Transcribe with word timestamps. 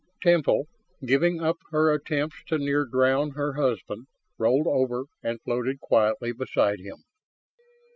Temple, 0.23 0.67
giving 1.05 1.43
up 1.43 1.57
her 1.69 1.93
attempts 1.93 2.37
to 2.47 2.57
near 2.57 2.85
drown 2.85 3.33
her 3.33 3.53
husband, 3.53 4.07
rolled 4.39 4.65
over 4.65 5.03
and 5.21 5.39
floated 5.43 5.79
quietly 5.79 6.31
beside 6.31 6.79
him. 6.79 7.03